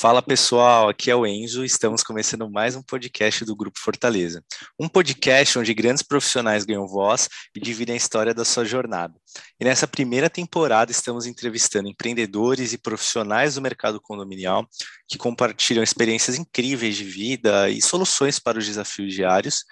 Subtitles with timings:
[0.00, 1.62] Fala pessoal, aqui é o Enzo.
[1.62, 4.42] Estamos começando mais um podcast do Grupo Fortaleza.
[4.78, 9.12] Um podcast onde grandes profissionais ganham voz e dividem a história da sua jornada.
[9.60, 14.66] E nessa primeira temporada estamos entrevistando empreendedores e profissionais do mercado condominial
[15.06, 19.66] que compartilham experiências incríveis de vida e soluções para os desafios diários.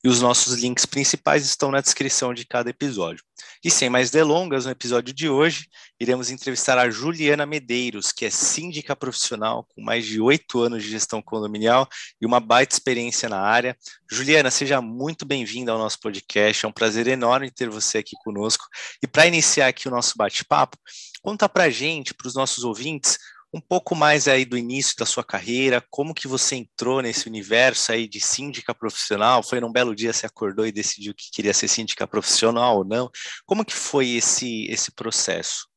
[0.03, 3.23] E os nossos links principais estão na descrição de cada episódio.
[3.63, 5.67] E sem mais delongas, no episódio de hoje,
[5.99, 10.89] iremos entrevistar a Juliana Medeiros, que é síndica profissional com mais de oito anos de
[10.89, 11.87] gestão condominial
[12.21, 13.75] e uma baita experiência na área.
[14.11, 16.65] Juliana, seja muito bem-vinda ao nosso podcast.
[16.65, 18.65] É um prazer enorme ter você aqui conosco.
[19.01, 20.77] E para iniciar aqui o nosso bate-papo,
[21.25, 23.17] Conta para a gente, para os nossos ouvintes,
[23.51, 27.91] um pouco mais aí do início da sua carreira, como que você entrou nesse universo
[27.91, 29.41] aí de síndica profissional?
[29.41, 33.09] Foi num belo dia você acordou e decidiu que queria ser síndica profissional ou não?
[33.43, 35.67] Como que foi esse esse processo?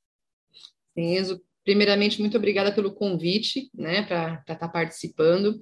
[0.95, 5.59] Enzo, primeiramente muito obrigada pelo convite, né, para estar tá participando.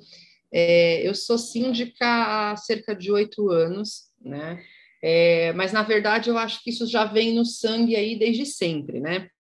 [0.53, 2.07] É, eu sou síndica
[2.51, 4.61] há cerca de oito anos, né?
[5.01, 8.99] É, mas na verdade eu acho que isso já vem no sangue aí desde sempre,
[8.99, 9.31] né?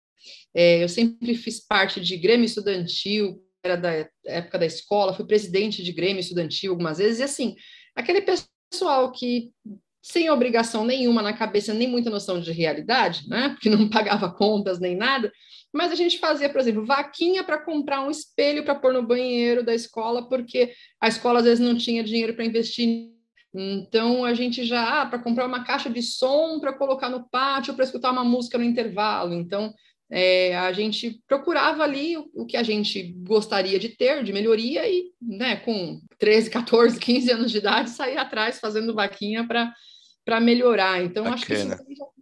[0.56, 5.84] É, eu sempre fiz parte de Grêmio Estudantil, era da época da escola, fui presidente
[5.84, 7.56] de Grêmio Estudantil algumas vezes, e assim,
[7.94, 9.52] aquele pessoal que
[10.00, 13.50] sem obrigação nenhuma na cabeça, nem muita noção de realidade, né?
[13.58, 15.30] Porque não pagava contas nem nada,
[15.74, 19.62] mas a gente fazia, por exemplo, vaquinha para comprar um espelho para pôr no banheiro
[19.62, 23.10] da escola, porque a escola às vezes não tinha dinheiro para investir.
[23.52, 27.74] Então a gente já ah, para comprar uma caixa de som para colocar no pátio
[27.74, 29.34] para escutar uma música no intervalo.
[29.34, 29.74] Então
[30.10, 34.88] é, a gente procurava ali o, o, que a gente gostaria de ter, de melhoria,
[34.88, 41.02] e né, com 13, 14, 15 anos de idade, sair atrás fazendo vaquinha para melhorar.
[41.02, 41.34] Então, Bacana.
[41.34, 41.76] acho que isso já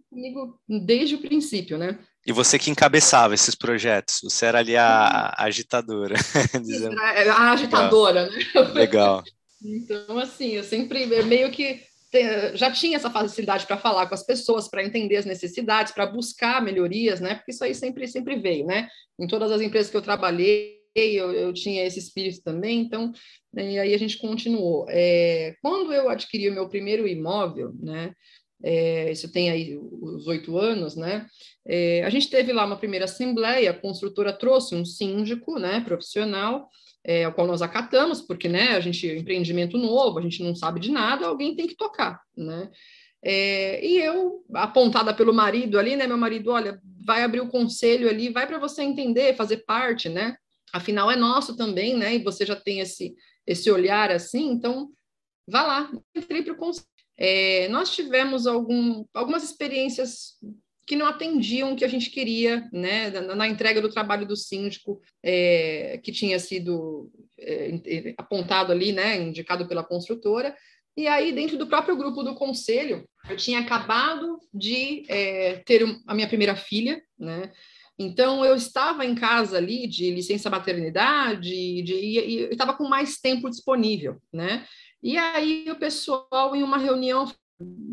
[0.09, 1.99] comigo desde o princípio, né?
[2.25, 4.87] E você que encabeçava esses projetos, você era ali a,
[5.37, 6.15] a agitadora.
[6.63, 6.99] dizendo...
[6.99, 8.63] A agitadora, Legal.
[8.65, 8.73] né?
[8.73, 9.23] Legal.
[9.67, 11.81] Então, assim, eu sempre meio que
[12.55, 16.61] já tinha essa facilidade para falar com as pessoas, para entender as necessidades, para buscar
[16.61, 17.35] melhorias, né?
[17.35, 18.87] Porque isso aí sempre, sempre veio, né?
[19.19, 23.11] Em todas as empresas que eu trabalhei, eu, eu tinha esse espírito também, então,
[23.53, 24.85] né, e aí a gente continuou.
[24.89, 28.13] É, quando eu adquiri o meu primeiro imóvel, né?
[28.63, 31.27] É, isso tem aí os oito anos, né?
[31.67, 36.69] É, a gente teve lá uma primeira assembleia, a construtora trouxe um síndico, né, profissional,
[37.07, 40.79] é, ao qual nós acatamos, porque né, a gente empreendimento novo, a gente não sabe
[40.79, 42.71] de nada, alguém tem que tocar, né?
[43.23, 46.07] É, e eu, apontada pelo marido ali, né?
[46.07, 50.35] Meu marido, olha, vai abrir o conselho ali, vai para você entender, fazer parte, né?
[50.73, 52.15] Afinal, é nosso também, né?
[52.15, 53.15] E você já tem esse,
[53.45, 54.89] esse olhar assim, então
[55.47, 56.87] vá lá, entrei para o conselho.
[57.17, 60.33] É, nós tivemos algum, algumas experiências
[60.85, 64.35] que não atendiam o que a gente queria, né, na, na entrega do trabalho do
[64.35, 70.55] síndico, é, que tinha sido é, apontado ali, né, indicado pela construtora,
[70.97, 76.13] e aí, dentro do próprio grupo do conselho, eu tinha acabado de é, ter a
[76.13, 77.51] minha primeira filha, né,
[77.97, 81.49] então, eu estava em casa ali de licença maternidade
[81.81, 84.65] de, e estava com mais tempo disponível, né?
[85.01, 87.31] E aí o pessoal, em uma reunião,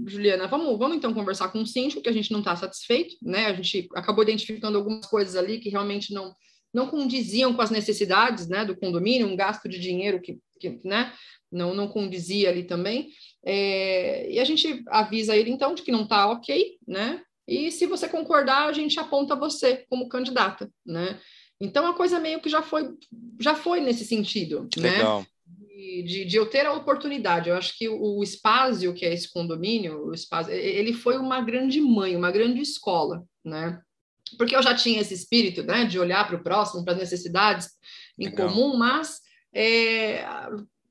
[0.06, 3.47] Juliana, vamos, vamos então conversar com o síndico, que a gente não está satisfeito, né?
[3.47, 6.34] A gente acabou identificando algumas coisas ali que realmente não,
[6.75, 11.12] não condiziam com as necessidades né, do condomínio, um gasto de dinheiro que, que né,
[11.51, 13.11] não, não condizia ali também.
[13.45, 17.22] É, e a gente avisa ele, então, de que não está ok, né?
[17.47, 21.21] E se você concordar, a gente aponta você como candidata, né?
[21.61, 22.91] Então a coisa meio que já foi
[23.39, 24.99] já foi nesse sentido, né?
[26.04, 27.48] De, de, eu ter a oportunidade.
[27.48, 31.41] Eu acho que o, o espaço que é esse condomínio, o espaço, ele foi uma
[31.41, 33.81] grande mãe, uma grande escola, né?
[34.38, 37.69] Porque eu já tinha esse espírito, né, de olhar para o próximo, para as necessidades
[38.19, 38.48] em Legal.
[38.48, 39.21] comum, mas
[39.53, 40.24] é,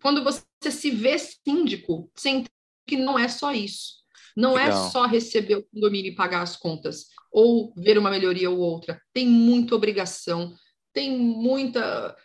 [0.01, 2.49] quando você se vê síndico, você entende
[2.87, 4.01] que não é só isso.
[4.35, 4.87] Não é Legal.
[4.87, 9.01] é só receber o condomínio e pagar as contas, ou ver uma melhoria ou outra.
[9.13, 10.53] Tem muita obrigação,
[10.93, 12.15] tem muita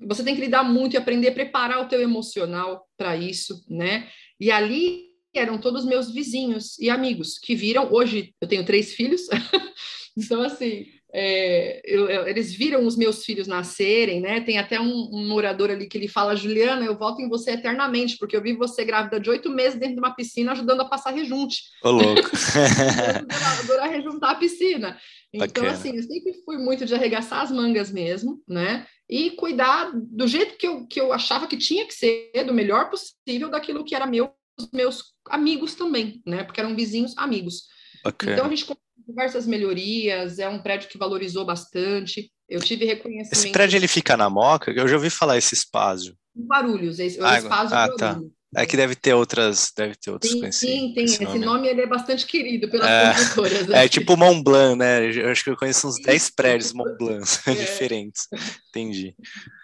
[0.00, 4.08] você tem que lidar muito e aprender a preparar o teu emocional para isso, né?
[4.40, 7.92] E ali eram todos meus vizinhos e amigos que viram.
[7.92, 9.22] Hoje eu tenho três filhos,
[10.16, 14.40] então assim é, eu, eu, eles viram os meus filhos nascerem, né?
[14.40, 18.16] Tem até um, um, morador ali que ele fala, Juliana, eu volto em você eternamente,
[18.16, 21.10] porque eu vi você grávida de oito meses dentro de uma piscina ajudando a passar
[21.10, 21.64] rejunte.
[21.84, 22.30] Ô, louco!
[23.60, 24.96] adorar rejuntar a piscina.
[25.30, 25.72] Então, Bacana.
[25.72, 28.86] assim, eu sempre fui muito de arregaçar as mangas mesmo, né?
[29.12, 32.88] E cuidar do jeito que eu, que eu achava que tinha que ser, do melhor
[32.88, 34.32] possível, daquilo que era meu,
[34.72, 36.44] meus amigos também, né?
[36.44, 37.64] Porque eram vizinhos amigos.
[38.06, 38.32] Okay.
[38.32, 38.64] Então a gente
[39.06, 42.32] diversas melhorias, é um prédio que valorizou bastante.
[42.48, 43.34] Eu tive reconhecimento.
[43.34, 44.70] Esse prédio ele fica na Moca?
[44.70, 46.16] Eu já ouvi falar esse espaço.
[46.34, 48.18] Barulhos, esse, ah, espaço ah, tá.
[48.54, 51.04] É que deve ter outras, deve ter outras sim, sim, tem.
[51.04, 51.68] Esse, esse nome.
[51.68, 53.70] ele é bastante querido pelas é, construtoras.
[53.70, 55.10] É tipo Mont Blanc, né?
[55.10, 57.54] Eu acho que eu conheço uns 10 prédios Mont Blanc é.
[57.54, 58.28] diferentes.
[58.68, 59.14] Entendi.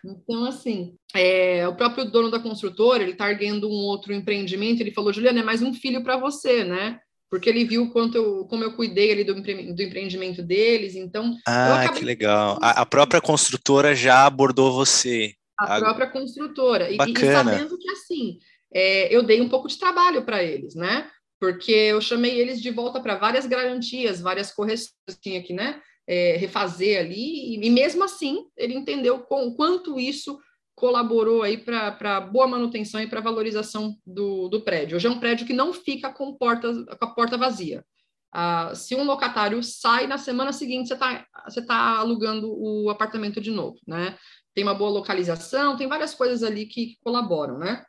[0.03, 4.93] Então, assim, é, o próprio dono da construtora, ele tá erguendo um outro empreendimento, ele
[4.93, 6.99] falou, Juliana, é mais um filho para você, né?
[7.31, 11.37] porque ele viu quanto eu, como eu cuidei ali do, do empreendimento deles, então...
[11.47, 11.99] Ah, acabei...
[12.01, 12.59] que legal.
[12.61, 15.35] A, a, própria construtora já abordou você.
[15.61, 15.81] A, a...
[15.81, 16.89] própria construtora.
[16.97, 17.19] Bacana.
[17.19, 18.39] E, e sabendo que, assim,
[18.73, 21.11] é, eu dei um pouco de trabalho para eles, né?
[21.41, 25.81] Porque eu chamei eles de volta para várias garantias, várias correções tinha que, né?
[26.07, 30.39] É, refazer ali, e, e, mesmo assim ele entendeu com quanto isso
[30.75, 34.97] colaborou aí para boa manutenção e para valorização do, do prédio.
[34.97, 37.85] Hoje é um prédio que não fica com, porta, com a porta vazia.
[38.33, 43.41] Ah, se um locatário sai, na semana seguinte você está você tá alugando o apartamento
[43.41, 44.17] de novo, né?
[44.55, 47.85] Tem uma boa localização, tem várias coisas ali que, que colaboram, né?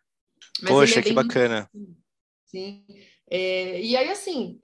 [0.62, 1.70] Mas Poxa, é que bacana.
[2.46, 2.84] Sim.
[3.32, 4.60] É, e aí, assim,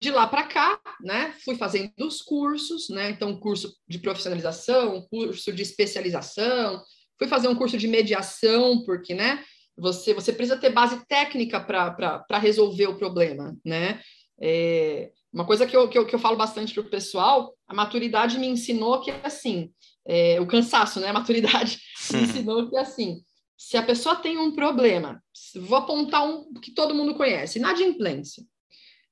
[0.00, 5.52] de lá para cá, né, fui fazendo os cursos, né, então curso de profissionalização, curso
[5.52, 6.84] de especialização,
[7.18, 9.44] fui fazer um curso de mediação, porque, né,
[9.76, 14.00] você, você precisa ter base técnica para resolver o problema, né?
[14.40, 17.74] É, uma coisa que eu, que eu, que eu falo bastante para o pessoal, a
[17.74, 19.70] maturidade me ensinou que, assim,
[20.06, 21.08] é, o cansaço, né?
[21.08, 21.78] A maturidade
[22.12, 23.22] me ensinou que, assim,
[23.60, 25.22] se a pessoa tem um problema,
[25.54, 28.42] vou apontar um que todo mundo conhece, inadimplência.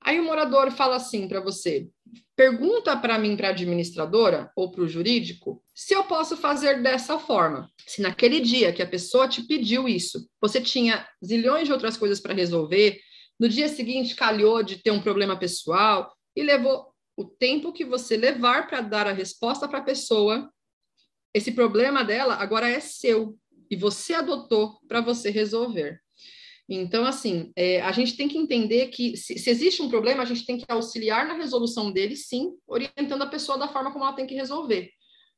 [0.01, 1.87] Aí o morador fala assim para você:
[2.35, 7.19] pergunta para mim, para a administradora ou para o jurídico, se eu posso fazer dessa
[7.19, 7.71] forma.
[7.87, 12.19] Se naquele dia que a pessoa te pediu isso, você tinha zilhões de outras coisas
[12.19, 12.99] para resolver,
[13.39, 18.17] no dia seguinte calhou de ter um problema pessoal e levou o tempo que você
[18.17, 20.51] levar para dar a resposta para a pessoa,
[21.35, 23.37] esse problema dela agora é seu
[23.71, 26.01] e você adotou para você resolver.
[26.69, 30.27] Então, assim, é, a gente tem que entender que se, se, existe um problema, a
[30.27, 34.13] gente tem que auxiliar na resolução dele, sim, orientando a pessoa da forma como ela
[34.13, 34.91] tem que resolver.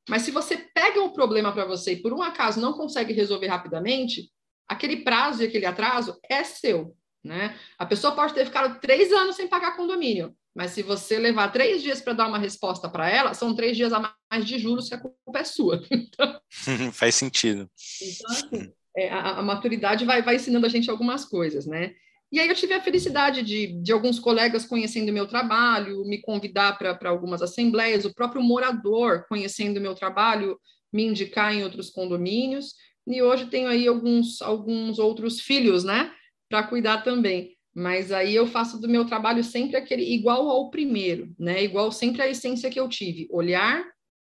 [0.09, 3.47] Mas se você pega um problema para você e por um acaso não consegue resolver
[3.47, 4.29] rapidamente,
[4.67, 7.57] aquele prazo e aquele atraso é seu, né?
[7.79, 11.83] A pessoa pode ter ficado três anos sem pagar condomínio, mas se você levar três
[11.83, 14.95] dias para dar uma resposta para ela, são três dias a mais de juros que
[14.95, 15.83] a culpa é sua.
[15.91, 16.41] Então,
[16.93, 17.71] Faz sentido.
[18.03, 21.95] Então, assim, é, a, a, maturidade vai, vai ensinando a gente algumas coisas, né?
[22.33, 26.21] E aí eu tive a felicidade de, de alguns colegas conhecendo o meu trabalho, me
[26.21, 30.59] convidar para algumas assembleias, o próprio morador conhecendo o meu trabalho,
[30.93, 32.75] me indicar em outros condomínios,
[33.07, 36.13] e hoje tenho aí alguns, alguns outros filhos, né,
[36.49, 37.57] para cuidar também.
[37.75, 42.23] Mas aí eu faço do meu trabalho sempre aquele igual ao primeiro, né, igual sempre
[42.23, 43.85] a essência que eu tive, olhar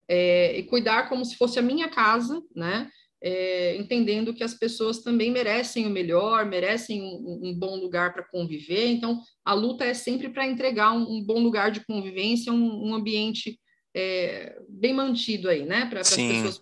[0.08, 2.90] é, e cuidar como se fosse a minha casa, né,
[3.23, 8.25] é, entendendo que as pessoas também merecem o melhor, merecem um, um bom lugar para
[8.25, 8.87] conviver.
[8.88, 12.94] Então, a luta é sempre para entregar um, um, bom lugar de convivência, um, um
[12.94, 13.61] ambiente
[13.94, 15.87] é, bem mantido aí, né?
[15.87, 16.58] Para as pessoas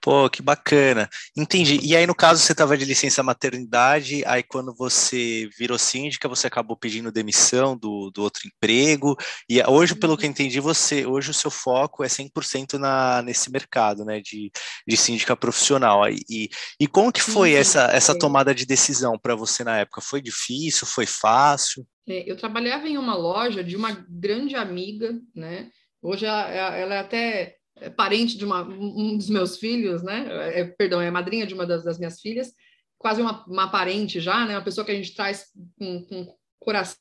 [0.00, 1.08] Pô, que bacana.
[1.36, 1.80] Entendi.
[1.82, 6.46] E aí, no caso, você estava de licença maternidade, aí quando você virou síndica, você
[6.46, 9.16] acabou pedindo demissão do, do outro emprego,
[9.48, 10.32] e hoje, pelo que eu uhum.
[10.32, 14.50] entendi, você, hoje o seu foco é 100% na, nesse mercado, né, de,
[14.86, 16.08] de síndica profissional.
[16.08, 16.48] E,
[16.80, 20.00] e como que foi sim, essa, essa tomada de decisão para você na época?
[20.00, 20.86] Foi difícil?
[20.86, 21.86] Foi fácil?
[22.08, 25.70] É, eu trabalhava em uma loja de uma grande amiga, né,
[26.06, 30.26] Hoje ela, ela é até é parente de uma, um dos meus filhos, né?
[30.58, 32.52] É, perdão, é madrinha de uma das, das, minhas filhas,
[32.98, 34.56] quase uma, uma parente já, né?
[34.56, 35.46] Uma pessoa que a gente traz
[35.78, 36.96] com, com coração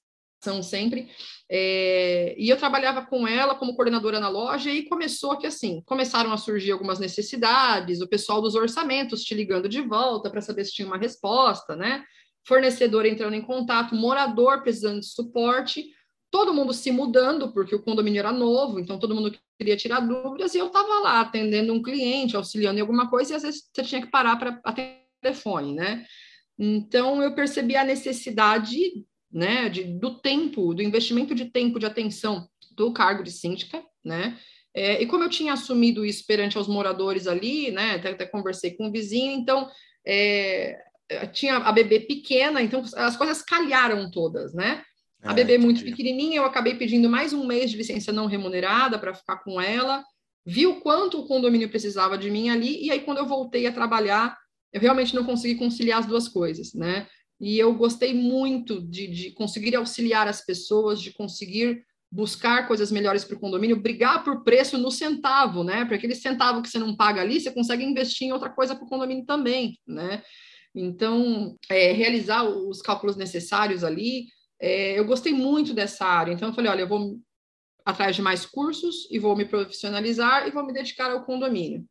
[0.62, 1.10] sempre.
[1.50, 6.32] É, e eu trabalhava com ela como coordenadora na loja e começou que assim, começaram
[6.32, 10.74] a surgir algumas necessidades, o pessoal dos orçamentos te ligando de volta para saber se
[10.74, 12.04] tinha uma resposta, né?
[12.48, 15.86] Fornecedor entrando em contato, morador precisando de suporte
[16.36, 20.54] todo mundo se mudando, porque o condomínio era novo, então todo mundo queria tirar dúvidas,
[20.54, 23.84] e eu estava lá atendendo um cliente, auxiliando em alguma coisa, e às vezes você
[23.84, 26.06] tinha que parar para atender telefone, né?
[26.58, 28.78] Então eu percebi a necessidade,
[29.32, 34.38] né, de, do tempo, do investimento de tempo de atenção do cargo de síndica, né?
[34.74, 38.72] É, e como eu tinha assumido isso perante aos moradores ali, né, até, até conversei
[38.72, 39.70] com o vizinho, então
[40.06, 40.78] é,
[41.32, 44.84] tinha a bebê pequena, então as coisas calharam todas, né?
[45.26, 49.00] A bebê é muito pequenininha, eu acabei pedindo mais um mês de licença não remunerada
[49.00, 50.04] para ficar com ela.
[50.46, 53.72] vi o quanto o condomínio precisava de mim ali, e aí quando eu voltei a
[53.72, 54.38] trabalhar,
[54.72, 57.08] eu realmente não consegui conciliar as duas coisas, né?
[57.42, 63.26] E eu gostei muito de, de conseguir auxiliar as pessoas, de conseguir buscar coisas melhores
[63.26, 65.80] para o condomínio, brigar por preço no centavo, né?
[65.82, 68.86] Porque aquele centavo que você não paga ali, você consegue investir em outra coisa para
[68.86, 70.22] o condomínio também, né?
[70.76, 74.26] Então, é, realizar os cálculos necessários ali,
[74.60, 76.32] é, eu gostei muito dessa área.
[76.32, 77.20] Então, eu falei, olha, eu vou
[77.86, 81.86] atrás de mais cursos e vou me profissionalizar e vou me dedicar ao condomínio.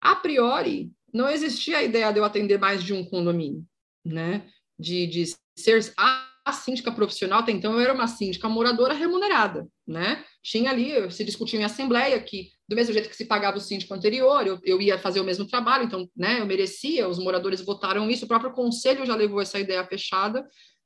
[0.00, 3.64] A priori, não existia a ideia de eu atender mais de um condomínio,
[4.04, 4.48] né?
[4.78, 5.24] De, de
[5.56, 10.24] ser a síndica profissional, até então eu era uma síndica moradora remunerada, né?
[10.42, 13.92] Tinha ali, se discutia em assembleia que, do mesmo jeito que se pagava o síndico
[13.92, 18.10] anterior, eu, eu ia fazer o mesmo trabalho, então, né, eu merecia, os moradores votaram
[18.10, 20.44] isso, o próprio conselho já levou essa ideia fechada,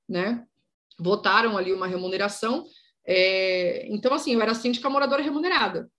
[0.08, 0.44] né?
[0.98, 2.64] Votaram ali uma remuneração,
[3.06, 5.90] é, então, assim, eu era síndica moradora remunerada.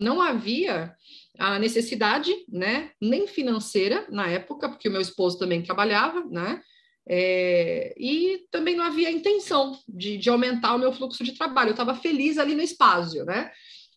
[0.00, 0.94] Não havia
[1.38, 6.60] a necessidade, né, nem financeira na época, porque o meu esposo também trabalhava, né,
[7.08, 11.68] é, e também não havia intenção de, de, aumentar o meu fluxo de trabalho.
[11.68, 13.50] Eu estava feliz ali no espaço, né,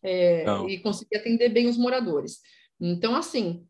[0.04, 2.40] é, e consegui atender bem os moradores.
[2.80, 3.66] Então, assim,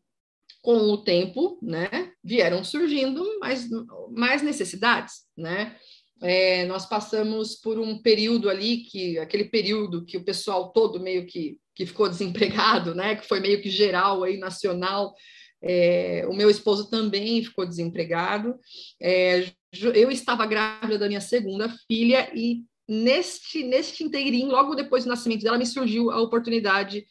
[0.62, 3.68] com o tempo, né, vieram surgindo mais,
[4.10, 5.76] mais necessidades, né,
[6.22, 11.26] é, nós passamos por um período ali que aquele período que o pessoal todo meio
[11.26, 13.16] que, que ficou desempregado, né?
[13.16, 15.14] Que foi meio que geral aí nacional.
[15.62, 18.58] É, o meu esposo também ficou desempregado.
[19.00, 19.50] É,
[19.94, 25.42] eu estava grávida da minha segunda filha e neste neste inteirinho, logo depois do nascimento
[25.42, 27.04] dela, me surgiu a oportunidade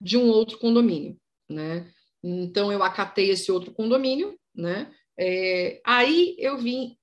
[0.00, 1.16] de um outro condomínio,
[1.48, 1.90] né?
[2.22, 4.92] Então eu acatei esse outro condomínio, né?
[5.18, 6.96] É, aí eu vim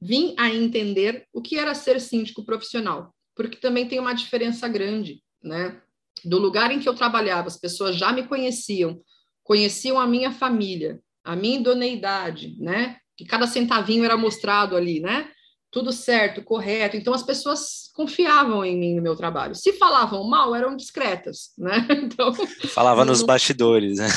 [0.00, 5.22] vim a entender o que era ser síndico profissional, porque também tem uma diferença grande,
[5.42, 5.80] né?
[6.24, 9.00] Do lugar em que eu trabalhava, as pessoas já me conheciam,
[9.42, 12.96] conheciam a minha família, a minha idoneidade, né?
[13.16, 15.30] Que cada centavinho era mostrado ali, né?
[15.70, 16.96] Tudo certo, correto.
[16.96, 19.54] Então as pessoas confiavam em mim no meu trabalho.
[19.54, 21.86] Se falavam mal, eram discretas, né?
[22.02, 22.34] Então
[22.68, 24.08] falava nos bastidores, né?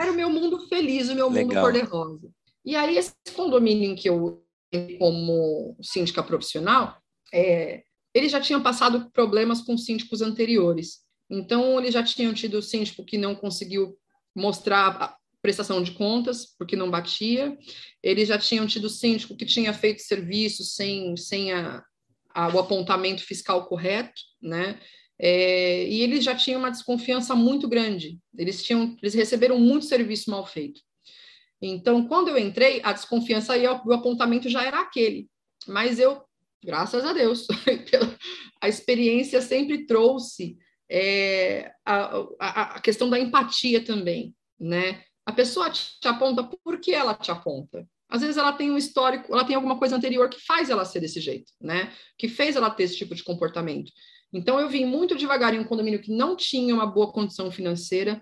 [0.00, 1.44] Era o meu mundo feliz, o meu Legal.
[1.44, 2.28] mundo cor-de-rosa.
[2.64, 4.43] E aí esse condomínio em que eu
[4.98, 6.96] como síndica profissional,
[7.32, 7.82] é,
[8.14, 11.00] eles já tinham passado problemas com síndicos anteriores.
[11.28, 13.98] Então, eles já tinham tido síndico que não conseguiu
[14.34, 17.56] mostrar a prestação de contas, porque não batia.
[18.02, 21.82] Eles já tinham tido síndico que tinha feito serviço sem, sem a,
[22.34, 24.78] a, o apontamento fiscal correto, né?
[25.18, 28.18] É, e eles já tinham uma desconfiança muito grande.
[28.36, 30.80] Eles tinham, eles receberam muito serviço mal feito.
[31.66, 35.30] Então, quando eu entrei, a desconfiança e o apontamento já era aquele.
[35.66, 36.22] Mas eu,
[36.62, 37.46] graças a Deus,
[38.60, 40.58] a experiência sempre trouxe
[40.90, 45.02] é, a, a, a, questão da empatia também, né?
[45.24, 47.88] A pessoa te aponta por que ela te aponta.
[48.10, 51.00] Às vezes ela tem um histórico, ela tem alguma coisa anterior que faz ela ser
[51.00, 51.90] desse jeito, né?
[52.18, 53.90] Que fez ela ter esse tipo de comportamento.
[54.30, 58.20] Então eu vim muito devagar em um condomínio que não tinha uma boa condição financeira,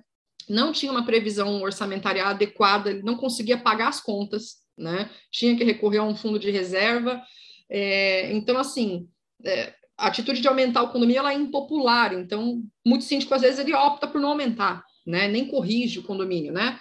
[0.48, 5.10] não tinha uma previsão orçamentária adequada, ele não conseguia pagar as contas, né?
[5.30, 7.22] Tinha que recorrer a um fundo de reserva.
[7.70, 9.08] É, então, assim,
[9.44, 12.12] é, a atitude de aumentar o condomínio ela é impopular.
[12.12, 15.28] Então, muito síndico, às vezes, ele opta por não aumentar, né?
[15.28, 16.78] Nem corrige o condomínio, né?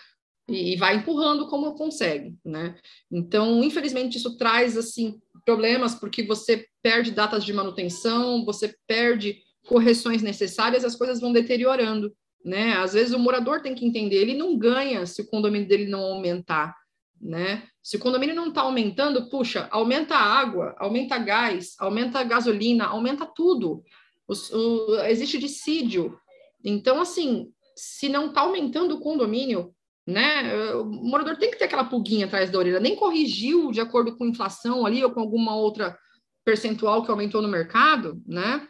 [0.50, 2.76] E, e vai empurrando como consegue, né?
[3.12, 9.38] Então, infelizmente, isso traz, assim, problemas, porque você perde datas de manutenção, você perde
[9.68, 12.74] correções necessárias, as coisas vão deteriorando né?
[12.74, 16.02] Às vezes o morador tem que entender, ele não ganha se o condomínio dele não
[16.02, 16.76] aumentar,
[17.20, 17.64] né?
[17.84, 22.86] Se o condomínio não está aumentando, puxa, aumenta a água, aumenta gás, aumenta a gasolina,
[22.86, 23.84] aumenta tudo.
[24.28, 26.18] O, o, existe dissídio.
[26.64, 29.74] Então, assim, se não está aumentando o condomínio,
[30.06, 30.54] né?
[30.76, 34.26] O morador tem que ter aquela pulguinha atrás da orelha, nem corrigiu de acordo com
[34.26, 35.98] inflação ali ou com alguma outra
[36.44, 38.68] percentual que aumentou no mercado, né?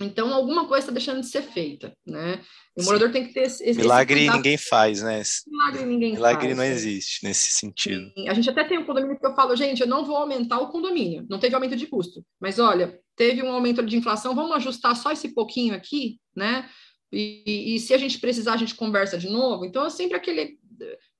[0.00, 2.40] Então, alguma coisa está deixando de ser feita, né?
[2.76, 2.86] O Sim.
[2.86, 3.72] morador tem que ter esse.
[3.74, 5.22] Milagre esse ninguém faz, né?
[5.46, 6.56] Milagre ninguém Milagre faz.
[6.56, 8.10] não existe nesse sentido.
[8.12, 8.28] Sim.
[8.28, 10.68] A gente até tem um condomínio que eu falo, gente, eu não vou aumentar o
[10.68, 12.24] condomínio, não teve aumento de custo.
[12.40, 16.68] Mas olha, teve um aumento de inflação, vamos ajustar só esse pouquinho aqui, né?
[17.12, 19.64] E, e se a gente precisar, a gente conversa de novo.
[19.64, 20.58] Então, é sempre aquele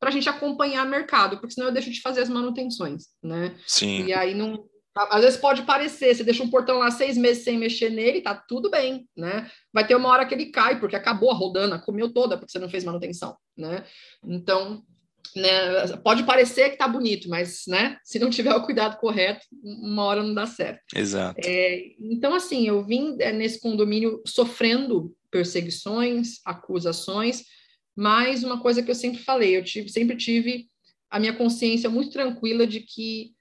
[0.00, 3.56] para a gente acompanhar o mercado, porque senão eu deixo de fazer as manutenções, né?
[3.66, 4.04] Sim.
[4.04, 7.58] E aí não, às vezes pode parecer, você deixa um portão lá seis meses sem
[7.58, 9.50] mexer nele, tá tudo bem, né?
[9.72, 12.60] Vai ter uma hora que ele cai, porque acabou a rodana, comeu toda, porque você
[12.60, 13.84] não fez manutenção, né?
[14.24, 14.84] Então,
[15.34, 20.04] né, pode parecer que tá bonito, mas, né, se não tiver o cuidado correto, uma
[20.04, 20.80] hora não dá certo.
[20.94, 21.40] Exato.
[21.44, 27.42] É, então, assim, eu vim é, nesse condomínio sofrendo perseguições, acusações,
[27.96, 30.68] mas uma coisa que eu sempre falei, eu tive, sempre tive
[31.10, 33.33] a minha consciência muito tranquila de que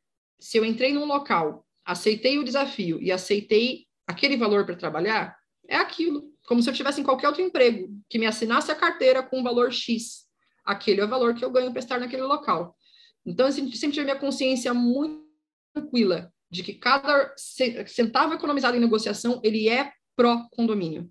[0.44, 5.38] se eu entrei num local, aceitei o desafio e aceitei aquele valor para trabalhar,
[5.70, 9.24] é aquilo, como se eu tivesse em qualquer outro emprego, que me assinasse a carteira
[9.24, 10.26] com um valor X.
[10.66, 12.76] Aquele é o valor que eu ganho para estar naquele local.
[13.26, 15.24] Então, eu sempre tive a minha consciência muito
[15.74, 17.34] tranquila de que cada
[17.88, 21.10] centavo economizado em negociação, ele é pró-condomínio.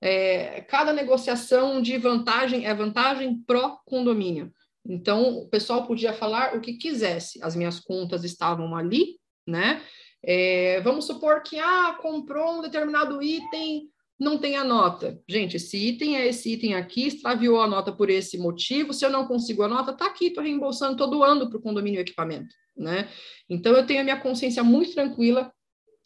[0.00, 4.52] É, cada negociação de vantagem é vantagem pró-condomínio.
[4.84, 7.42] Então, o pessoal podia falar o que quisesse.
[7.42, 9.82] As minhas contas estavam ali, né?
[10.24, 15.20] É, vamos supor que, ah, comprou um determinado item, não tem a nota.
[15.28, 18.92] Gente, esse item é esse item aqui, extraviou a nota por esse motivo.
[18.92, 21.98] Se eu não consigo a nota, tá aqui, estou reembolsando, estou doando para o condomínio
[21.98, 23.08] o equipamento, né?
[23.48, 25.52] Então, eu tenho a minha consciência muito tranquila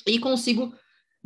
[0.06, 0.72] e consigo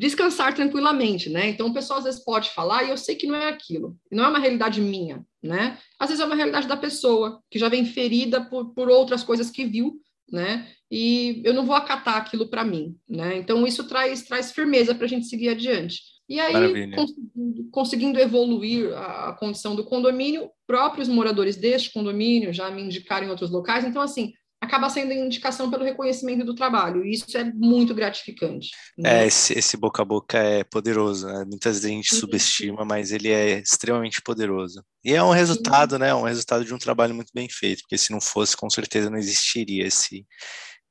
[0.00, 1.50] descansar tranquilamente, né?
[1.50, 4.25] Então o pessoal às vezes pode falar e eu sei que não é aquilo, não
[4.25, 5.76] é uma realidade minha, né?
[5.99, 9.50] Às vezes é uma realidade da pessoa que já vem ferida por, por outras coisas
[9.50, 10.00] que viu,
[10.33, 10.66] né?
[10.90, 13.37] E eu não vou acatar aquilo para mim, né?
[13.37, 16.00] Então isso traz traz firmeza para a gente seguir adiante.
[16.26, 22.71] E aí, conseguindo, conseguindo, evoluir a, a condição do condomínio, próprios moradores deste condomínio já
[22.71, 23.85] me indicaram em outros locais.
[23.85, 28.71] Então, assim, acaba sendo indicação pelo reconhecimento do trabalho, e isso é muito gratificante.
[28.97, 29.23] Né?
[29.23, 31.45] É, esse, esse, boca a boca é poderoso, né?
[31.47, 32.21] Muitas vezes a gente Sim.
[32.21, 34.85] subestima, mas ele é extremamente poderoso.
[35.02, 36.00] E é um resultado, Sim.
[36.00, 36.14] né?
[36.14, 39.17] Um resultado de um trabalho muito bem feito, porque se não fosse, com certeza não
[39.17, 40.26] existiria esse,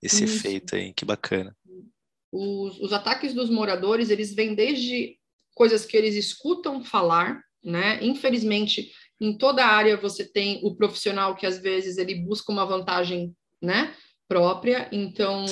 [0.02, 1.56] esse efeito aí, que bacana.
[2.32, 5.16] Os, os ataques dos moradores, eles vêm desde
[5.54, 8.04] coisas que eles escutam falar, né?
[8.04, 13.36] Infelizmente, em toda área você tem o profissional que às vezes ele busca uma vantagem
[13.62, 13.94] né,
[14.28, 14.88] própria.
[14.92, 15.46] Então,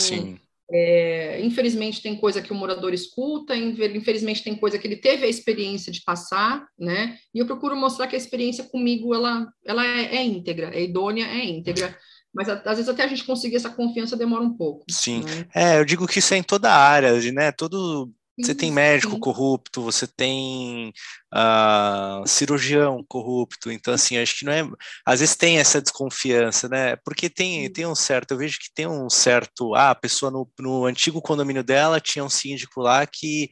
[0.71, 5.29] é, infelizmente tem coisa que o morador escuta, infelizmente tem coisa que ele teve a
[5.29, 7.17] experiência de passar, né?
[7.33, 11.25] E eu procuro mostrar que a experiência comigo ela, ela é, é íntegra, é idônea,
[11.25, 11.97] é íntegra.
[12.33, 14.85] Mas às vezes até a gente conseguir essa confiança demora um pouco.
[14.91, 15.47] Sim, né?
[15.55, 17.51] é, eu digo que isso é em toda a área, né?
[17.51, 19.19] Todo você tem médico sim.
[19.19, 20.93] corrupto, você tem
[21.33, 24.63] uh, cirurgião corrupto, então assim, acho que não é.
[25.05, 26.95] Às vezes tem essa desconfiança, né?
[26.97, 29.73] Porque tem, tem um certo, eu vejo que tem um certo.
[29.73, 33.49] Ah, a pessoa no, no antigo condomínio dela tinha um síndico lá que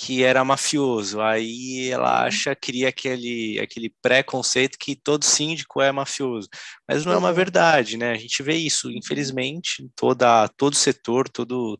[0.00, 1.20] que era mafioso.
[1.20, 6.48] Aí ela acha, cria aquele, aquele preconceito que todo síndico é mafioso.
[6.88, 8.12] Mas não é uma verdade, né?
[8.12, 11.78] A gente vê isso, infelizmente, em toda, todo setor, todo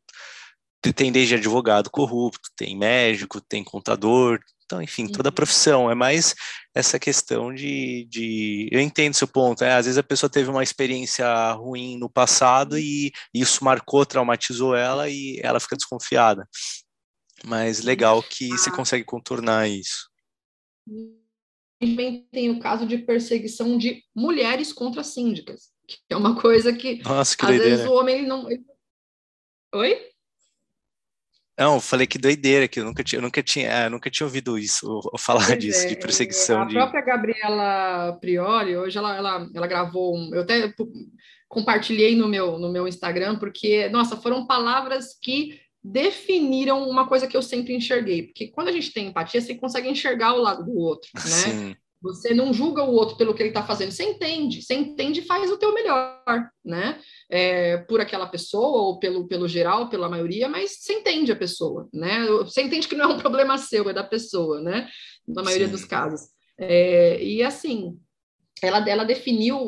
[0.95, 4.41] tem desde advogado corrupto, tem médico, tem contador,
[4.71, 5.35] então, enfim, toda a uhum.
[5.35, 5.91] profissão.
[5.91, 6.33] É mais
[6.73, 8.07] essa questão de.
[8.09, 9.65] de eu entendo seu ponto.
[9.65, 14.77] É, às vezes a pessoa teve uma experiência ruim no passado e isso marcou, traumatizou
[14.77, 16.49] ela e ela fica desconfiada.
[17.45, 18.77] Mas legal que você ah.
[18.77, 20.09] consegue contornar isso.
[21.81, 27.03] Também tem o caso de perseguição de mulheres contra síndicas, que é uma coisa que,
[27.03, 27.77] Nossa, que às doideira.
[27.77, 28.47] vezes o homem não.
[29.75, 30.10] Oi?
[31.61, 34.11] Não, eu falei que doideira, que eu nunca tinha, eu nunca tinha, eu é, nunca
[34.11, 36.63] tinha ouvido isso, ou, falar pois disso, é, de perseguição.
[36.63, 36.73] A de...
[36.73, 40.73] própria Gabriela Prioli, hoje ela, ela, ela gravou, um, eu até
[41.47, 47.37] compartilhei no meu, no meu Instagram, porque, nossa, foram palavras que definiram uma coisa que
[47.37, 50.75] eu sempre enxerguei, porque quando a gente tem empatia, você consegue enxergar o lado do
[50.79, 51.21] outro, né?
[51.21, 51.77] Sim.
[52.03, 55.27] Você não julga o outro pelo que ele está fazendo, você entende, você entende e
[55.27, 56.99] faz o teu melhor, né?
[57.29, 61.89] É, por aquela pessoa, ou pelo, pelo geral, pela maioria, mas você entende a pessoa,
[61.93, 62.27] né?
[62.27, 64.89] Você entende que não é um problema seu, é da pessoa, né?
[65.29, 65.73] Na maioria Sim.
[65.73, 66.21] dos casos.
[66.59, 67.99] É, e assim,
[68.63, 69.59] ela, ela definiu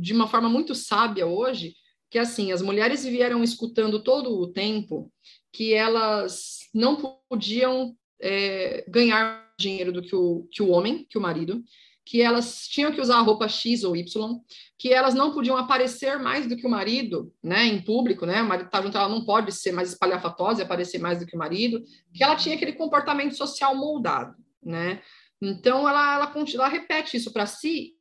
[0.00, 1.74] de uma forma muito sábia hoje
[2.14, 5.10] que assim, as mulheres vieram escutando todo o tempo
[5.52, 11.20] que elas não podiam é, ganhar dinheiro do que o, que o homem, que o
[11.20, 11.62] marido,
[12.04, 14.40] que elas tinham que usar a roupa X ou Y,
[14.78, 18.46] que elas não podiam aparecer mais do que o marido, né, em público, né, o
[18.46, 21.38] marido tá junto, ela não pode ser mais espalhafatosa e aparecer mais do que o
[21.38, 25.00] marido, que ela tinha aquele comportamento social moldado, né,
[25.40, 27.94] então ela, ela, ela repete isso para si,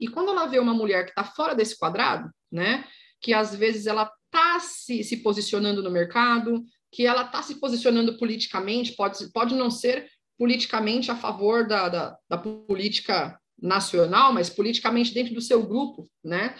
[0.00, 2.84] e quando ela vê uma mulher que está fora desse quadrado, né,
[3.20, 8.18] que às vezes ela está se, se posicionando no mercado, que ela está se posicionando
[8.18, 10.10] politicamente, pode, pode não ser
[10.42, 16.56] politicamente a favor da, da, da política nacional, mas politicamente dentro do seu grupo, né?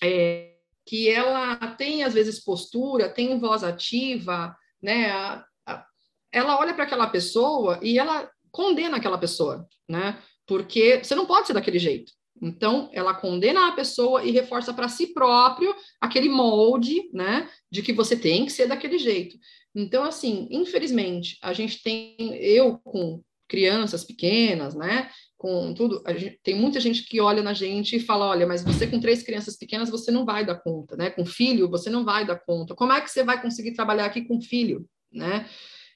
[0.00, 0.52] É,
[0.86, 5.10] que ela tem às vezes postura, tem voz ativa, né?
[5.10, 5.84] A, a,
[6.30, 10.22] ela olha para aquela pessoa e ela condena aquela pessoa, né?
[10.46, 12.12] Porque você não pode ser daquele jeito.
[12.40, 17.92] Então, ela condena a pessoa e reforça para si próprio aquele molde, né, de que
[17.92, 19.36] você tem que ser daquele jeito.
[19.76, 25.10] Então, assim, infelizmente, a gente tem, eu com crianças pequenas, né?
[25.36, 28.86] Com tudo, gente, tem muita gente que olha na gente e fala: olha, mas você
[28.86, 31.10] com três crianças pequenas você não vai dar conta, né?
[31.10, 32.74] Com filho você não vai dar conta.
[32.74, 35.46] Como é que você vai conseguir trabalhar aqui com filho, né?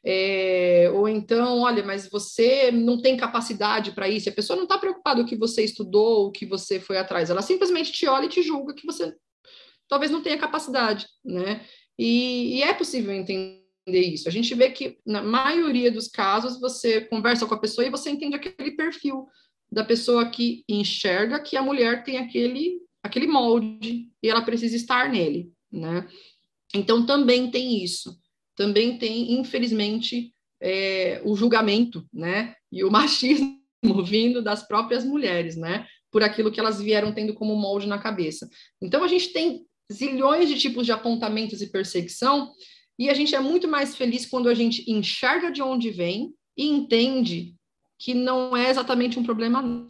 [0.05, 4.29] É, ou então, olha, mas você não tem capacidade para isso.
[4.29, 7.31] A pessoa não está preocupada o que você estudou, o que você foi atrás.
[7.31, 9.15] Ela simplesmente te olha e te julga que você
[9.89, 11.65] talvez não tenha capacidade, né?
[11.99, 14.29] E, e é possível entender isso.
[14.29, 18.11] A gente vê que na maioria dos casos você conversa com a pessoa e você
[18.11, 19.27] entende aquele perfil
[19.71, 25.09] da pessoa que enxerga que a mulher tem aquele aquele molde e ela precisa estar
[25.11, 26.07] nele, né?
[26.75, 28.21] Então também tem isso
[28.61, 32.55] também tem, infelizmente, é, o julgamento, né?
[32.71, 33.59] E o machismo
[34.05, 35.87] vindo das próprias mulheres, né?
[36.11, 38.47] Por aquilo que elas vieram tendo como molde na cabeça.
[38.83, 42.53] Então, a gente tem zilhões de tipos de apontamentos e perseguição,
[43.01, 46.67] e a gente é muito mais feliz quando a gente enxerga de onde vem e
[46.67, 47.55] entende
[47.99, 49.89] que não é exatamente um problema.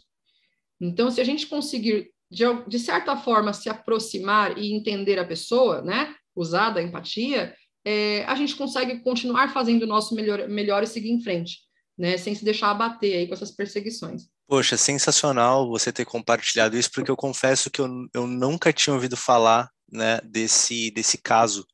[0.79, 5.81] Então, se a gente conseguir, de, de certa forma, se aproximar e entender a pessoa,
[5.81, 6.15] né?
[6.33, 11.09] Usar da empatia, é, a gente consegue continuar fazendo o nosso melhor, melhor e seguir
[11.09, 11.57] em frente,
[11.97, 12.17] né?
[12.17, 14.29] Sem se deixar abater aí com essas perseguições.
[14.47, 19.17] Poxa, sensacional você ter compartilhado isso, porque eu confesso que eu, eu nunca tinha ouvido
[19.17, 21.67] falar né, desse, desse caso.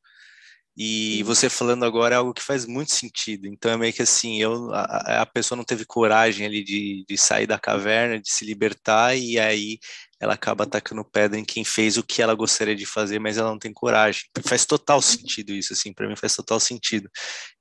[0.80, 3.48] E você falando agora é algo que faz muito sentido.
[3.48, 7.18] Então é meio que assim, eu, a, a pessoa não teve coragem ali de, de
[7.18, 9.80] sair da caverna, de se libertar, e aí
[10.20, 13.50] ela acaba atacando pedra em quem fez o que ela gostaria de fazer, mas ela
[13.50, 14.22] não tem coragem.
[14.44, 17.10] Faz total sentido isso, assim, para mim faz total sentido.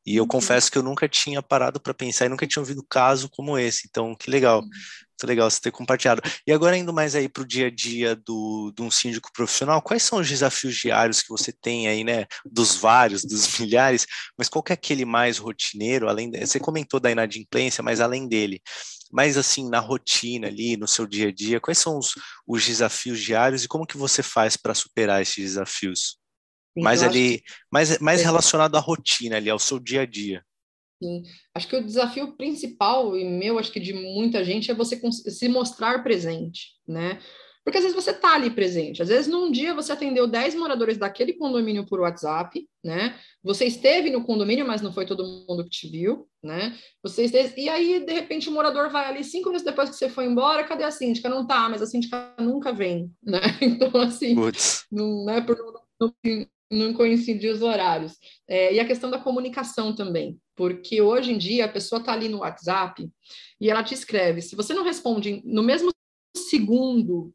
[0.06, 0.28] E eu uhum.
[0.28, 3.88] confesso que eu nunca tinha parado para pensar e nunca tinha ouvido caso como esse.
[3.90, 4.64] Então, que legal.
[5.18, 6.22] Muito legal você ter compartilhado.
[6.46, 9.82] E agora, indo mais aí para o dia a dia do, de um síndico profissional,
[9.82, 12.28] quais são os desafios diários que você tem aí, né?
[12.46, 14.06] Dos vários, dos milhares,
[14.38, 18.28] mas qual que é aquele mais rotineiro, além de, Você comentou da inadimplência, mas além
[18.28, 18.62] dele,
[19.12, 22.14] mas assim, na rotina ali, no seu dia a dia, quais são os,
[22.46, 26.20] os desafios diários e como que você faz para superar esses desafios?
[26.78, 30.46] Sim, mais ali, mais, mais relacionado à rotina ali, ao seu dia a dia.
[31.02, 31.24] Sim.
[31.54, 35.48] Acho que o desafio principal, e meu, acho que de muita gente, é você se
[35.48, 37.20] mostrar presente, né?
[37.68, 39.02] Porque às vezes você está ali presente.
[39.02, 43.20] Às vezes, num dia, você atendeu 10 moradores daquele condomínio por WhatsApp, né?
[43.44, 46.74] Você esteve no condomínio, mas não foi todo mundo que te viu, né?
[47.04, 47.62] Você esteve...
[47.62, 50.64] E aí, de repente, o morador vai ali cinco minutos depois que você foi embora,
[50.64, 51.28] cadê a síndica?
[51.28, 53.42] Não tá, mas a síndica nunca vem, né?
[53.62, 54.34] Então, assim,
[54.90, 55.58] não, né, por
[56.00, 56.14] não,
[56.70, 58.14] não coincidir os horários.
[58.48, 62.28] É, e a questão da comunicação também, porque hoje em dia a pessoa está ali
[62.30, 63.10] no WhatsApp
[63.60, 64.42] e ela te escreve.
[64.42, 65.92] Se você não responde no mesmo
[66.36, 67.34] segundo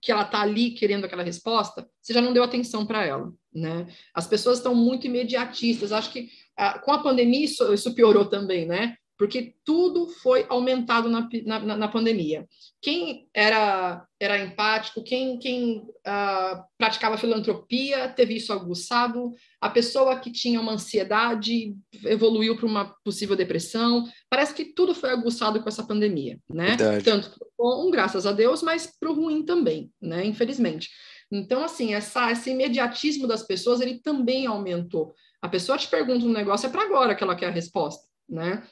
[0.00, 3.86] que ela está ali querendo aquela resposta, você já não deu atenção para ela, né?
[4.14, 5.92] As pessoas estão muito imediatistas.
[5.92, 8.96] Acho que ah, com a pandemia isso, isso piorou também, né?
[9.18, 12.46] Porque tudo foi aumentado na, na, na pandemia.
[12.80, 20.30] Quem era, era empático, quem, quem uh, praticava filantropia, teve isso aguçado, a pessoa que
[20.30, 24.08] tinha uma ansiedade evoluiu para uma possível depressão.
[24.30, 26.76] Parece que tudo foi aguçado com essa pandemia, né?
[26.76, 27.04] Verdade.
[27.04, 30.24] Tanto para o bom, graças a Deus, mas para o ruim também, né?
[30.24, 30.88] Infelizmente.
[31.30, 35.12] Então, assim, essa, esse imediatismo das pessoas, ele também aumentou.
[35.42, 38.62] A pessoa te pergunta um negócio, é para agora que ela quer a resposta, né?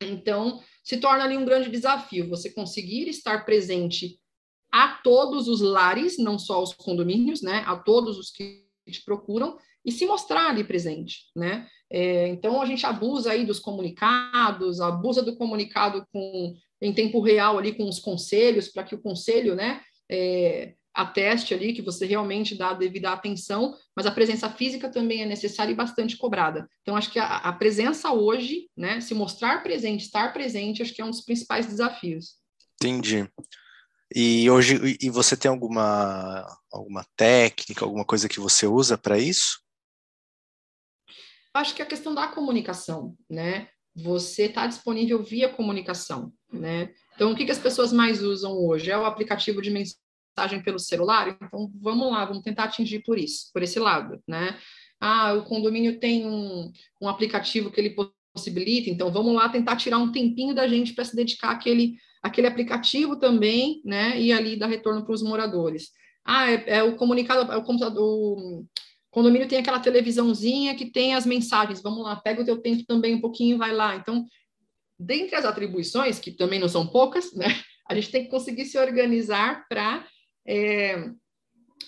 [0.00, 4.18] Então, se torna ali um grande desafio você conseguir estar presente
[4.72, 9.58] a todos os lares, não só os condomínios, né, a todos os que te procuram
[9.84, 11.66] e se mostrar ali presente, né?
[11.92, 17.58] É, então a gente abusa aí dos comunicados, abusa do comunicado com em tempo real
[17.58, 22.54] ali com os conselhos para que o conselho, né, é, ateste ali que você realmente
[22.54, 26.68] dá a devida atenção, mas a presença física também é necessária e bastante cobrada.
[26.82, 31.02] Então, acho que a, a, presença hoje, né, se mostrar presente, estar presente, acho que
[31.02, 32.36] é um dos principais desafios.
[32.74, 33.28] Entendi.
[34.14, 39.60] E hoje, e você tem alguma, alguma técnica, alguma coisa que você usa para isso?
[41.54, 43.68] Acho que a questão da comunicação, né?
[43.94, 46.92] Você está disponível via comunicação, né?
[47.14, 48.90] Então, o que, que as pessoas mais usam hoje?
[48.90, 50.00] É o aplicativo de mensagem
[50.40, 54.56] mensagem pelo celular, então vamos lá, vamos tentar atingir por isso, por esse lado, né?
[54.98, 57.94] Ah, o condomínio tem um, um aplicativo que ele
[58.34, 62.46] possibilita, então vamos lá tentar tirar um tempinho da gente para se dedicar àquele, àquele
[62.46, 64.20] aplicativo também, né?
[64.20, 65.90] E ali dar retorno para os moradores.
[66.24, 68.66] Ah, é, é, o comunicado, é o computador, o
[69.10, 73.14] condomínio tem aquela televisãozinha que tem as mensagens, vamos lá, pega o teu tempo também
[73.14, 73.96] um pouquinho e vai lá.
[73.96, 74.26] Então,
[74.98, 77.46] dentre as atribuições, que também não são poucas, né?
[77.90, 80.06] A gente tem que conseguir se organizar para
[80.46, 81.10] é,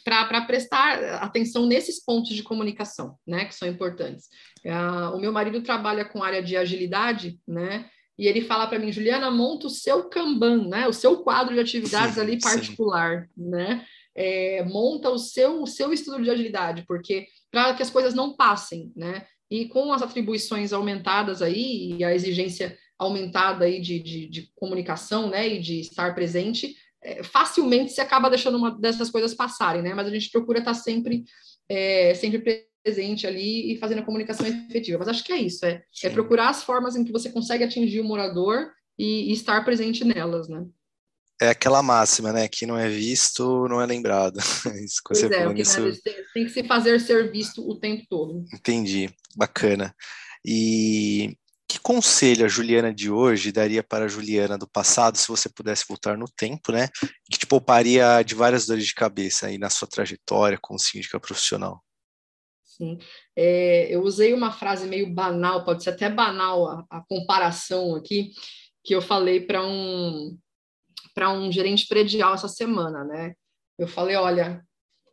[0.05, 4.27] para prestar atenção nesses pontos de comunicação, né, que são importantes.
[4.65, 7.89] Uh, o meu marido trabalha com área de agilidade, né,
[8.19, 10.87] e ele fala para mim, Juliana, monta o seu Kanban, né?
[10.87, 13.51] O seu quadro de atividades ali particular, sim.
[13.51, 13.87] né?
[14.15, 18.37] É, monta o seu, o seu estudo de agilidade, porque para que as coisas não
[18.37, 19.27] passem, né?
[19.51, 25.29] E com as atribuições aumentadas aí e a exigência aumentada aí de, de, de comunicação,
[25.31, 25.49] né?
[25.49, 29.95] E de estar presente, é, facilmente se acaba deixando uma dessas coisas passarem, né?
[29.95, 31.25] Mas a gente procura estar sempre,
[31.69, 34.99] é, sempre presente ali e fazendo a comunicação efetiva.
[34.99, 38.01] Mas acho que é isso, é, é procurar as formas em que você consegue atingir
[38.01, 40.65] o morador e, e, estar presente nelas, né?
[41.41, 42.47] É aquela máxima, né?
[42.47, 44.37] Que não é visto, não é lembrado.
[44.85, 46.03] isso que você é, isso...
[46.03, 48.45] tem, tem que se fazer ser visto o tempo todo.
[48.53, 49.95] Entendi, bacana.
[50.45, 51.37] E
[51.73, 55.87] que conselho a Juliana de hoje daria para a Juliana do passado, se você pudesse
[55.89, 56.89] voltar no tempo, né?
[57.31, 61.83] Que te pouparia de várias dores de cabeça aí na sua trajetória como síndica profissional?
[62.63, 62.99] Sim.
[63.35, 68.33] É, eu usei uma frase meio banal, pode ser até banal a, a comparação aqui,
[68.85, 70.39] que eu falei para um
[71.15, 73.35] para um gerente predial essa semana, né?
[73.79, 74.63] Eu falei, olha,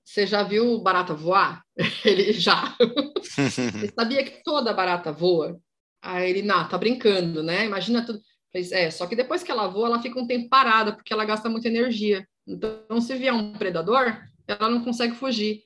[0.04, 1.63] você já viu barata voar?
[2.04, 2.76] Ele já.
[3.24, 5.60] você sabia que toda barata voa?
[6.01, 7.65] Aí ele, não, tá brincando, né?
[7.65, 8.21] Imagina tudo.
[8.53, 11.49] É, só que depois que ela voa, ela fica um tempo parada, porque ela gasta
[11.49, 12.27] muita energia.
[12.47, 15.62] Então, se vier um predador, ela não consegue fugir.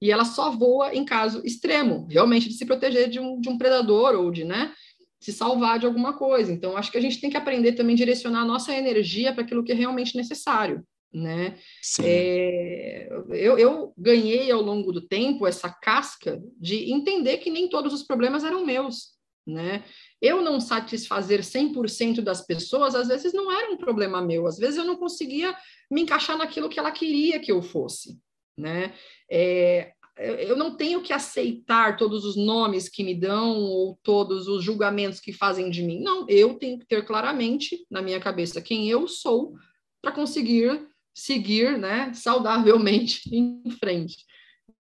[0.00, 3.56] E ela só voa em caso extremo, realmente de se proteger de um, de um
[3.56, 4.72] predador ou de, né,
[5.20, 6.52] se salvar de alguma coisa.
[6.52, 9.44] Então, acho que a gente tem que aprender também a direcionar a nossa energia para
[9.44, 11.56] aquilo que é realmente necessário, né?
[12.02, 17.92] É, eu, eu ganhei ao longo do tempo essa casca de entender que nem todos
[17.92, 19.12] os problemas eram meus,
[19.46, 19.84] né?
[20.20, 24.76] Eu não satisfazer 100% das pessoas, às vezes não era um problema meu, às vezes
[24.76, 25.56] eu não conseguia
[25.90, 28.18] me encaixar naquilo que ela queria que eu fosse,
[28.56, 28.94] né?
[29.30, 34.62] É, eu não tenho que aceitar todos os nomes que me dão ou todos os
[34.62, 36.00] julgamentos que fazem de mim.
[36.00, 39.54] Não, eu tenho que ter claramente na minha cabeça quem eu sou
[40.02, 44.24] para conseguir seguir, né, saudavelmente em frente.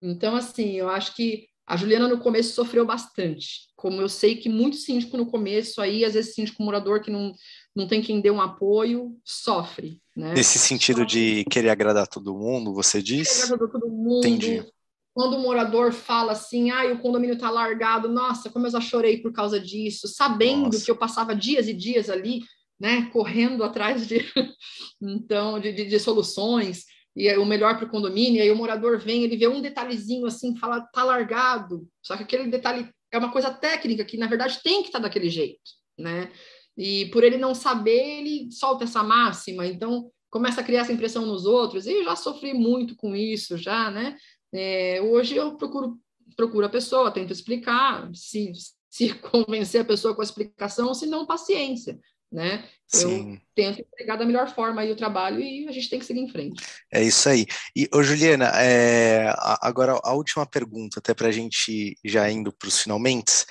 [0.01, 3.69] Então, assim, eu acho que a Juliana no começo sofreu bastante.
[3.77, 7.33] Como eu sei que muito síndico no começo aí, às vezes síndico morador que não,
[7.73, 10.01] não tem quem dê um apoio, sofre.
[10.13, 10.33] Né?
[10.33, 13.29] Nesse sentido de querer agradar todo mundo, você diz?
[13.29, 14.27] Querer agradar todo mundo.
[14.27, 14.65] Entendi.
[15.13, 19.19] Quando o morador fala assim, ah, o condomínio está largado, nossa, como eu já chorei
[19.21, 20.83] por causa disso, sabendo nossa.
[20.83, 22.41] que eu passava dias e dias ali,
[22.77, 24.25] né, correndo atrás de,
[25.01, 26.83] então, de, de, de soluções
[27.15, 30.25] e é o melhor para o condomínio, aí o morador vem, ele vê um detalhezinho
[30.25, 34.61] assim, fala, tá largado, só que aquele detalhe é uma coisa técnica que, na verdade,
[34.63, 35.59] tem que estar tá daquele jeito,
[35.97, 36.31] né?
[36.77, 41.25] E por ele não saber, ele solta essa máxima, então começa a criar essa impressão
[41.25, 44.15] nos outros, e já sofri muito com isso, já, né?
[44.53, 45.97] É, hoje eu procuro,
[46.37, 48.53] procuro a pessoa, tento explicar, se,
[48.89, 51.99] se convencer a pessoa com a explicação, se não, paciência
[52.31, 52.63] né?
[52.87, 53.33] Sim.
[53.33, 56.21] Eu tento entregar da melhor forma aí o trabalho e a gente tem que seguir
[56.21, 56.63] em frente.
[56.91, 57.45] É isso aí.
[57.75, 62.67] E, ô Juliana, é, agora a última pergunta, até para a gente já indo para
[62.67, 63.45] os finalmente,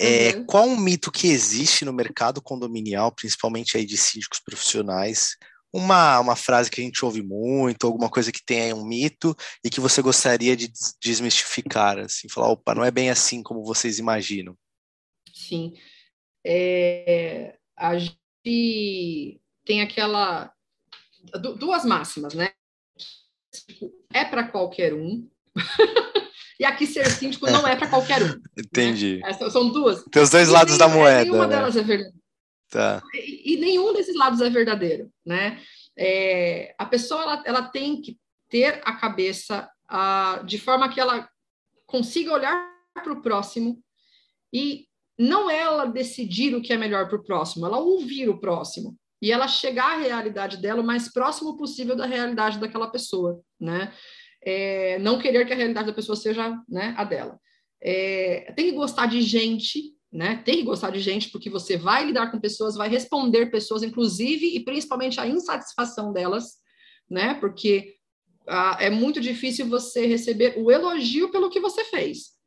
[0.00, 0.46] é, uhum.
[0.46, 5.36] qual um mito que existe no mercado condominial, principalmente aí de síndicos profissionais,
[5.72, 9.68] uma, uma frase que a gente ouve muito, alguma coisa que tenha um mito e
[9.68, 10.70] que você gostaria de
[11.02, 14.56] desmistificar, assim, falar, opa, não é bem assim como vocês imaginam.
[15.34, 15.74] Sim.
[16.46, 17.92] É, a
[18.48, 20.52] gente tem aquela
[21.58, 22.50] duas máximas, né?
[24.12, 25.28] É para qualquer um.
[26.58, 28.28] e aqui ser síndico não é para qualquer um.
[28.28, 28.40] Né?
[28.58, 29.18] Entendi.
[29.18, 29.32] Né?
[29.32, 30.04] são duas.
[30.04, 31.24] Tem os dois e lados da moeda.
[31.24, 31.56] Nenhuma né?
[31.56, 32.18] delas é verdadeira.
[32.70, 33.02] Tá.
[33.14, 35.62] E, e, nenhum desses lados é verdadeiro, né?
[35.96, 39.68] É, a pessoa ela, ela tem que ter a cabeça
[40.44, 41.28] de forma que ela
[41.86, 43.82] consiga olhar para o próximo
[44.52, 44.86] e
[45.18, 49.32] não ela decidir o que é melhor para o próximo, ela ouvir o próximo e
[49.32, 53.92] ela chegar à realidade dela o mais próximo possível da realidade daquela pessoa, né?
[54.40, 57.38] É, não querer que a realidade da pessoa seja né, a dela.
[57.82, 60.40] É, tem que gostar de gente, né?
[60.44, 64.54] Tem que gostar de gente porque você vai lidar com pessoas, vai responder pessoas, inclusive
[64.54, 66.58] e principalmente a insatisfação delas,
[67.10, 67.34] né?
[67.34, 67.96] Porque
[68.46, 72.37] ah, é muito difícil você receber o elogio pelo que você fez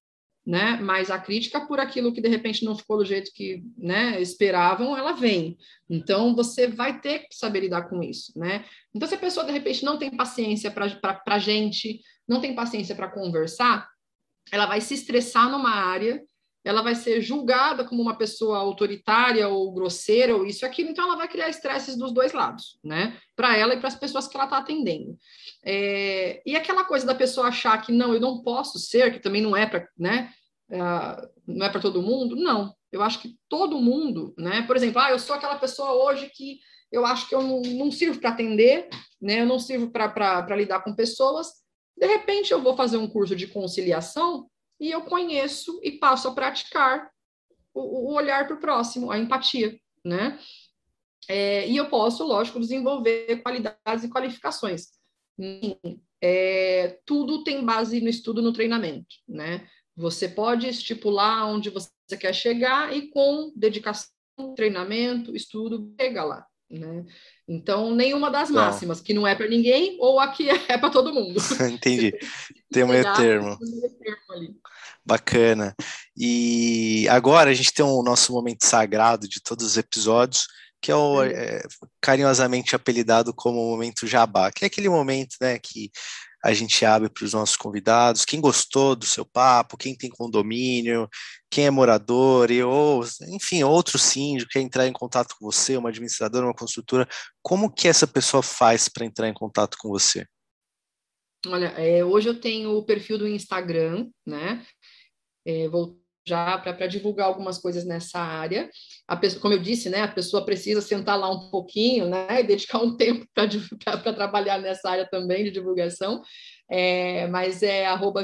[0.46, 0.80] né?
[0.82, 4.98] Mas a crítica por aquilo que de repente não ficou do jeito que, né, esperavam,
[4.98, 5.58] ela vem.
[5.90, 8.66] Então você vai ter que saber lidar com isso, né?
[8.94, 13.12] Então se a pessoa de repente não tem paciência para gente, não tem paciência para
[13.12, 13.88] conversar,
[14.52, 16.22] ela vai se estressar numa área,
[16.64, 21.18] ela vai ser julgada como uma pessoa autoritária ou grosseira ou isso aquilo, então ela
[21.18, 23.18] vai criar estresses dos dois lados, né?
[23.36, 25.18] Para ela e para as pessoas que ela está atendendo.
[25.66, 29.42] É, e aquela coisa da pessoa achar que não, eu não posso ser, que também
[29.42, 30.32] não é para, né?
[30.72, 32.36] uh, não é para todo mundo?
[32.36, 32.74] Não.
[32.92, 34.64] Eu acho que todo mundo, né?
[34.64, 36.60] Por exemplo, ah, eu sou aquela pessoa hoje que
[36.92, 38.90] eu acho que eu não, não sirvo para atender,
[39.22, 39.42] né?
[39.42, 41.48] Eu não sirvo para lidar com pessoas.
[41.98, 44.48] De repente, eu vou fazer um curso de conciliação
[44.82, 47.12] e eu conheço e passo a praticar
[47.72, 50.40] o, o olhar para o próximo, a empatia, né?
[51.30, 54.88] É, e eu posso, lógico, desenvolver qualidades e qualificações.
[56.20, 59.70] É, tudo tem base no estudo, no treinamento, né?
[59.96, 64.10] Você pode estipular onde você quer chegar e com dedicação,
[64.56, 66.46] treinamento, estudo, chega lá.
[66.68, 67.06] Né?
[67.48, 70.90] Então, nenhuma das então, máximas, que não é para ninguém, ou a que é para
[70.90, 71.40] todo mundo.
[71.70, 72.14] Entendi.
[72.72, 73.58] Tem um meio termo.
[75.06, 75.76] Bacana.
[76.16, 80.48] E agora a gente tem o nosso momento sagrado de todos os episódios,
[80.82, 81.62] que é o é,
[82.00, 85.92] carinhosamente apelidado como momento jabá, que é aquele momento né, que
[86.44, 91.08] a gente abre para os nossos convidados, quem gostou do seu papo, quem tem condomínio,
[91.50, 95.90] quem é morador, e, ou, enfim, outro síndico quer entrar em contato com você, uma
[95.90, 97.08] administradora, uma construtora,
[97.42, 100.26] como que essa pessoa faz para entrar em contato com você?
[101.48, 104.66] Olha, é, hoje eu tenho o perfil do Instagram, né?
[105.46, 108.70] É, vou já para divulgar algumas coisas nessa área.
[109.20, 112.80] Pessoa, como eu disse, né, a pessoa precisa sentar lá um pouquinho, né, e dedicar
[112.80, 116.22] um tempo para trabalhar nessa área também de divulgação.
[116.70, 118.24] É, mas é arroba,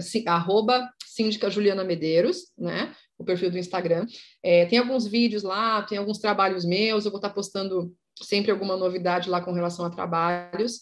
[0.00, 4.06] sim, arroba síndica Juliana Medeiros, né, o perfil do Instagram.
[4.42, 8.76] É, tem alguns vídeos lá, tem alguns trabalhos meus, eu vou estar postando sempre alguma
[8.76, 10.80] novidade lá com relação a trabalhos.